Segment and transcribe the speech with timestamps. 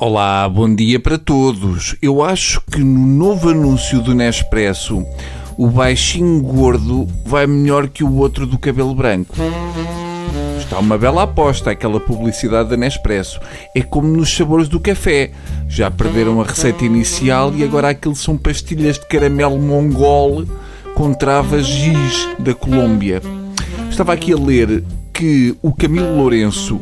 [0.00, 1.96] Olá, bom dia para todos.
[2.00, 5.04] Eu acho que no novo anúncio do Nespresso,
[5.56, 9.34] o baixinho gordo vai melhor que o outro do cabelo branco.
[10.56, 13.40] Está uma bela aposta aquela publicidade da Nespresso.
[13.74, 15.32] É como nos sabores do café.
[15.68, 20.44] Já perderam a receita inicial e agora aquilo são pastilhas de caramelo mongol
[20.94, 23.20] com travas giz da Colômbia.
[23.90, 26.80] Estava aqui a ler que o Camilo Lourenço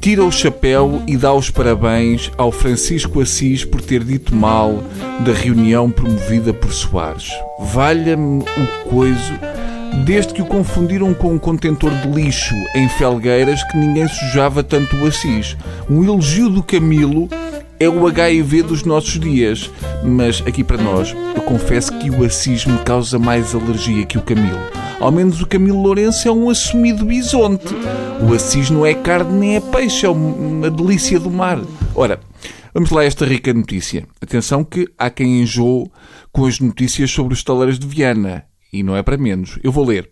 [0.00, 4.82] tira o chapéu e dá os parabéns ao Francisco Assis por ter dito mal
[5.20, 7.30] da reunião promovida por Soares.
[7.58, 9.34] Valha-me o coiso,
[10.04, 14.96] desde que o confundiram com um contentor de lixo em Felgueiras que ninguém sujava tanto
[14.96, 15.56] o Assis.
[15.88, 17.28] Um elogio do Camilo
[17.80, 19.70] é o HIV dos nossos dias,
[20.04, 24.22] mas aqui para nós, eu confesso que o Assis me causa mais alergia que o
[24.22, 24.77] Camilo.
[25.00, 27.72] Ao menos o Camilo Lourenço é um assumido bisonte.
[28.20, 31.60] O Assis não é carne nem é peixe, é uma delícia do mar.
[31.94, 32.18] Ora,
[32.74, 34.04] vamos lá a esta rica notícia.
[34.20, 35.88] Atenção que há quem enjoe
[36.32, 38.44] com as notícias sobre os estaleiros de Viana.
[38.72, 39.56] E não é para menos.
[39.62, 40.10] Eu vou ler.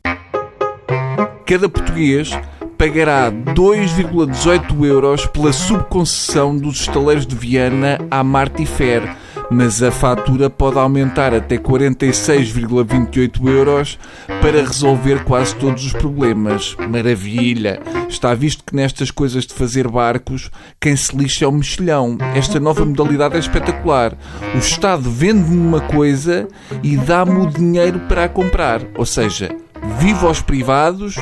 [1.44, 2.30] Cada português
[2.78, 9.16] pagará 2,18 euros pela subconcessão dos estaleiros de Viana à Martifer,
[9.50, 13.98] mas a fatura pode aumentar até 46,28 euros
[14.40, 16.76] para resolver quase todos os problemas.
[16.88, 17.80] Maravilha!
[18.08, 22.18] Está visto que nestas coisas de fazer barcos, quem se lixa é o mexilhão.
[22.34, 24.16] Esta nova modalidade é espetacular.
[24.54, 26.48] O Estado vende-me uma coisa
[26.82, 28.82] e dá-me o dinheiro para a comprar.
[28.96, 29.50] Ou seja,
[29.98, 31.16] viva aos privados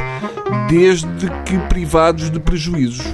[0.69, 3.07] desde que privados de prejuízos.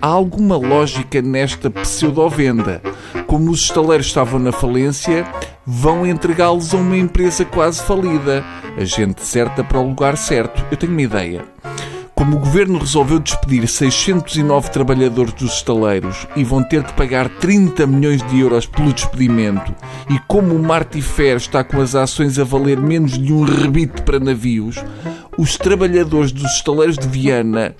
[0.00, 2.82] Há alguma lógica nesta pseudo-venda.
[3.26, 5.26] Como os estaleiros estavam na falência,
[5.64, 8.44] vão entregá-los a uma empresa quase falida.
[8.76, 10.64] A gente certa para o lugar certo.
[10.70, 11.44] Eu tenho uma ideia.
[12.16, 17.86] Como o governo resolveu despedir 609 trabalhadores dos estaleiros e vão ter que pagar 30
[17.86, 19.74] milhões de euros pelo despedimento,
[20.08, 24.18] e como o Martifer está com as ações a valer menos de um rebite para
[24.18, 24.82] navios,
[25.36, 27.76] os trabalhadores dos estaleiros de Viana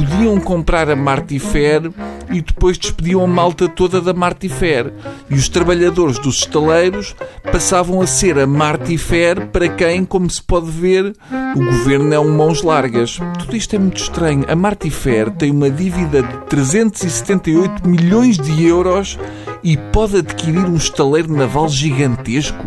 [0.00, 1.90] podiam comprar a Martifer
[2.32, 4.92] e depois despediam a malta toda da Martifer.
[5.28, 7.14] E os trabalhadores dos estaleiros
[7.52, 11.14] passavam a ser a Martifer para quem, como se pode ver,
[11.54, 13.18] o governo é um mãos largas.
[13.38, 14.44] Tudo isto é muito estranho.
[14.48, 19.18] A Martifer tem uma dívida de 378 milhões de euros
[19.62, 22.58] e pode adquirir um estaleiro naval gigantesco.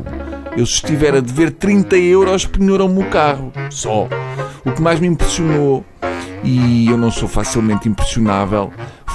[0.55, 3.51] Eu, se estiver a dever 30 euros, penhoram-me o carro.
[3.71, 4.07] Só.
[4.63, 5.83] O que mais me impressionou,
[6.43, 8.71] e eu não sou facilmente impressionável,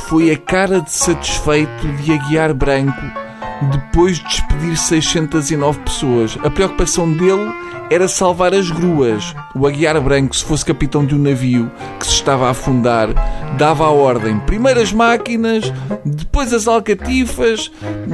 [0.09, 3.29] foi a cara de satisfeito de Aguiar Branco
[3.71, 6.39] depois de despedir 609 pessoas.
[6.45, 7.53] A preocupação dele
[7.91, 9.35] era salvar as gruas.
[9.55, 13.09] O Aguiar Branco, se fosse capitão de um navio que se estava a afundar,
[13.57, 15.73] dava a ordem: primeiro as máquinas,
[16.05, 17.71] depois as alcatifas,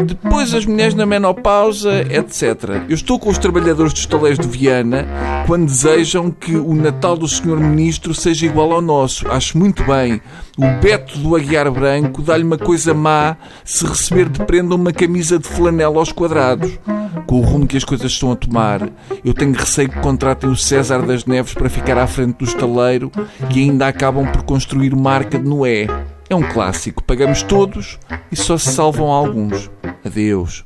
[0.06, 2.84] depois as mulheres na menopausa, etc.
[2.88, 5.06] Eu estou com os trabalhadores dos taleiros de Viana
[5.46, 9.28] quando desejam que o Natal do Senhor Ministro seja igual ao nosso.
[9.28, 10.20] Acho muito bem.
[10.56, 15.38] O Beto do Aguiar Branco dá-lhe uma coisa má se receber de prenda uma camisa
[15.38, 16.78] de flanela aos quadrados
[17.26, 18.88] com o rumo que as coisas estão a tomar,
[19.24, 23.10] eu tenho receio que contratem o César das Neves para ficar à frente do estaleiro
[23.54, 25.86] e ainda acabam por construir uma arca de Noé.
[26.28, 27.02] É um clássico.
[27.02, 27.98] Pagamos todos
[28.32, 29.70] e só se salvam alguns.
[30.04, 30.64] Adeus.